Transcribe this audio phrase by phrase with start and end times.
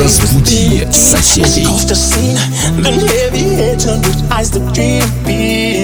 [0.00, 1.66] Разбуди соседей.
[4.30, 5.79] Eyes the dream beat.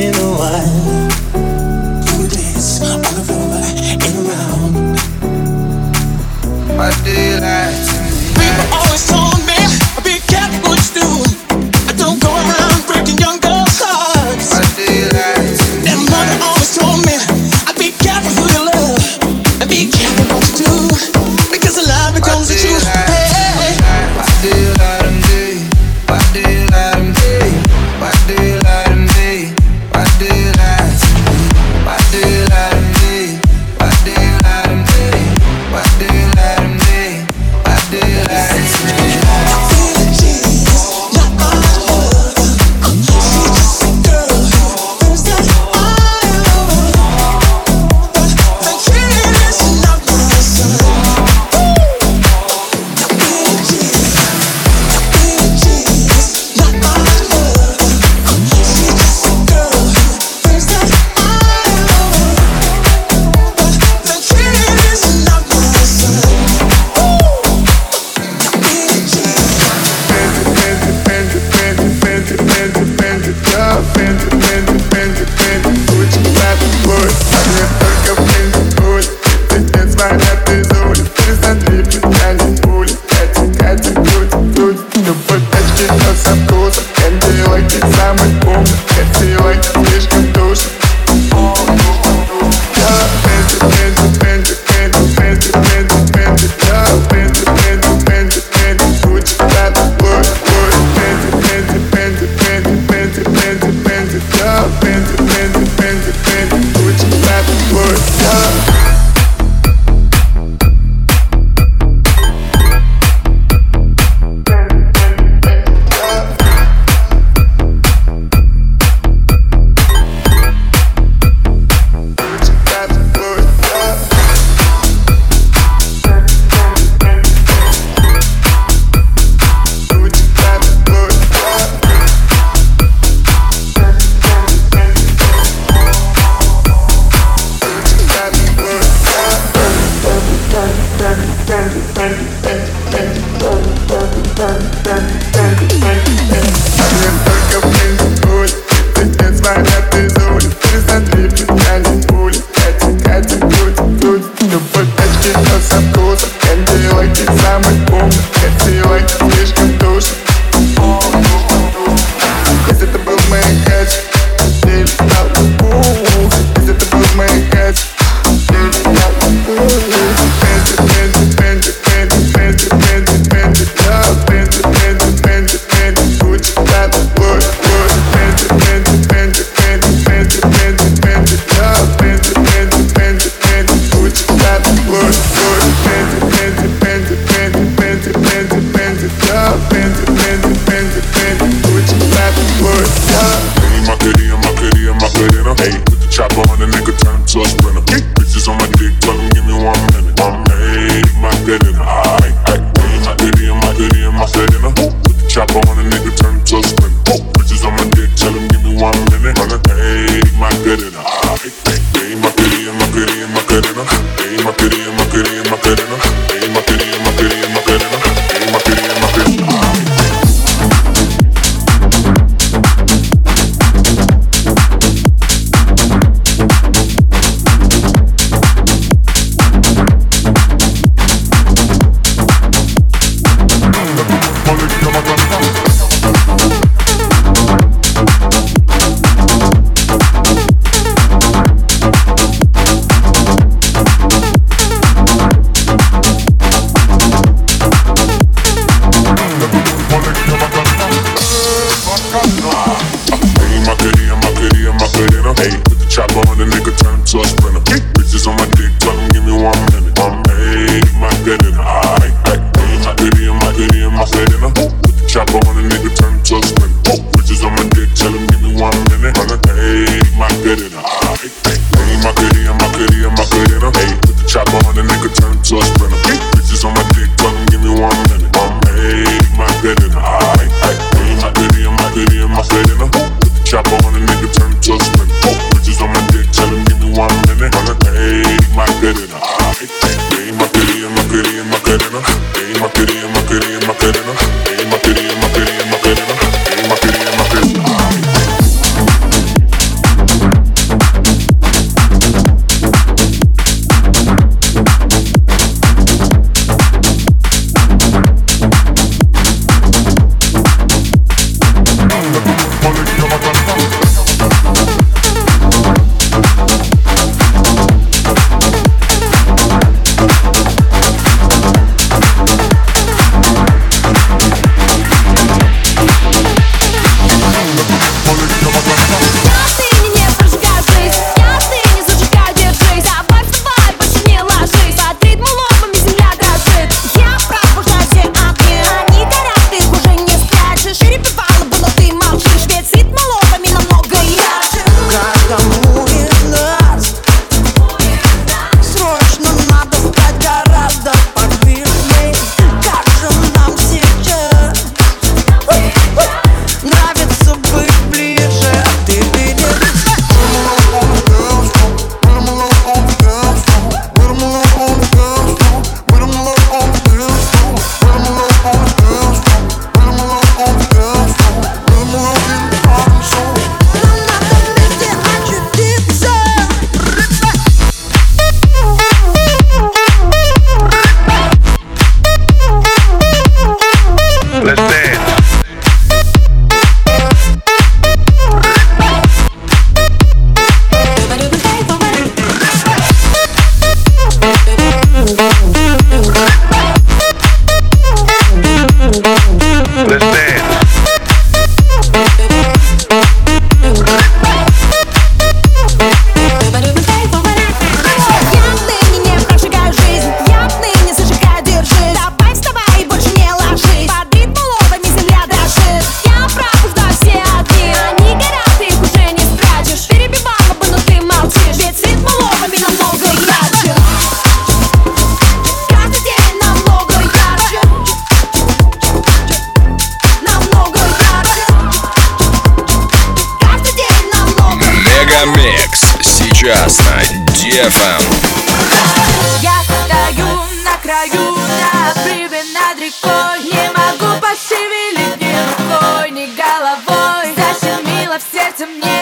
[448.67, 448.96] to.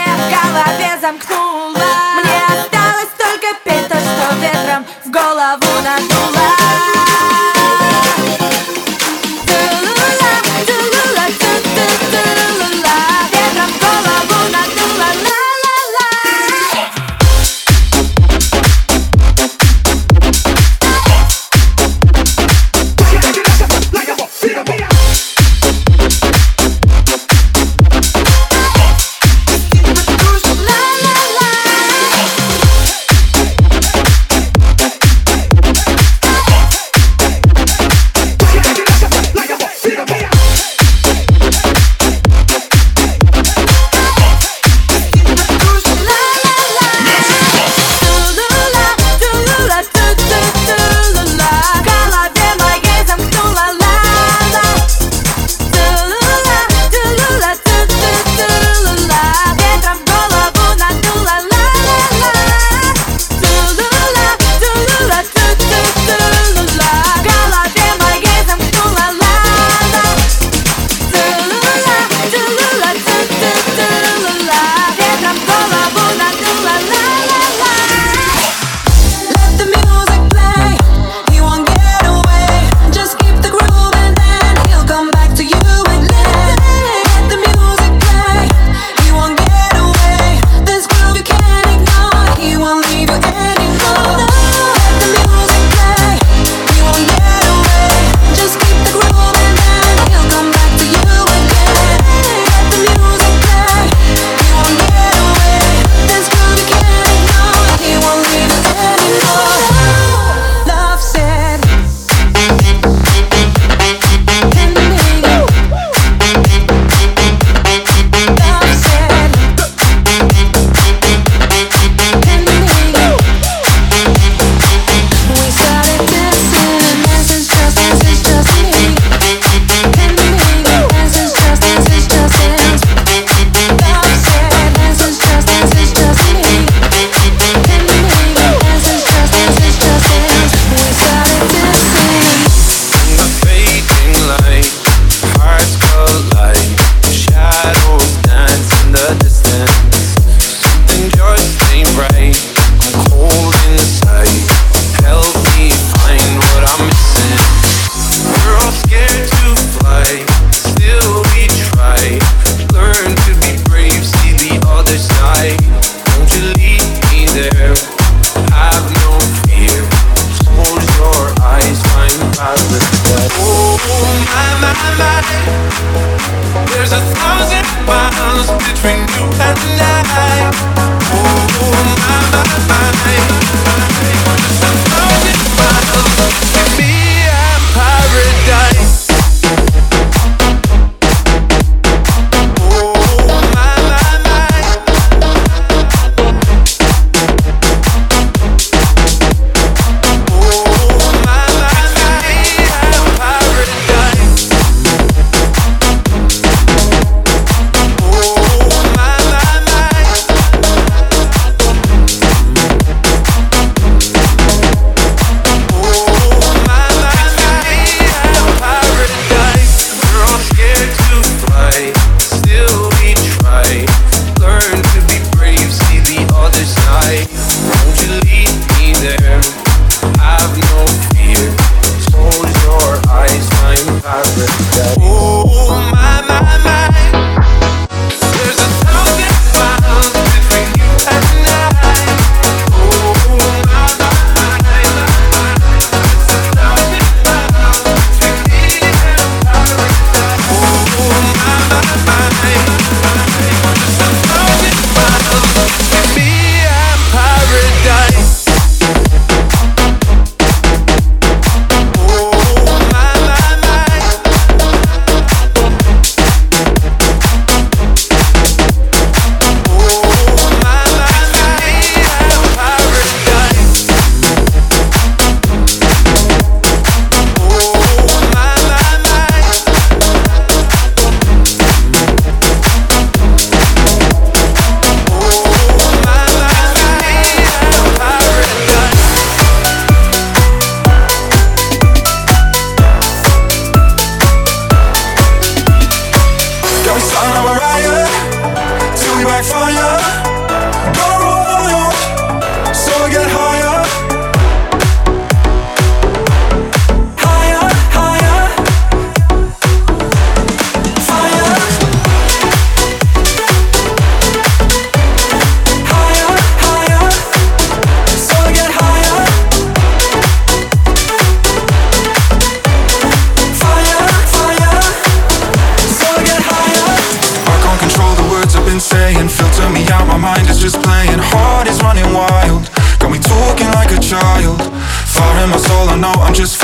[336.35, 336.64] Just